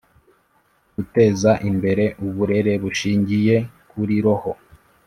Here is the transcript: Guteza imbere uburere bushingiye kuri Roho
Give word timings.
Guteza 0.95 1.51
imbere 1.69 2.05
uburere 2.25 2.73
bushingiye 2.83 3.55
kuri 3.91 4.15
Roho 4.25 4.51